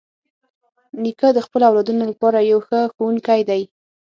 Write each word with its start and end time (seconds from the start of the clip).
نیکه 1.01 1.29
د 1.33 1.39
خپلو 1.45 1.63
اولادونو 1.69 2.03
لپاره 2.11 2.39
یو 2.51 2.59
ښه 2.67 2.79
ښوونکی 2.93 3.39
دی. 3.49 3.61